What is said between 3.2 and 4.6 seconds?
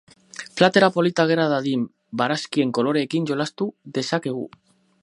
jolastu dezakegu.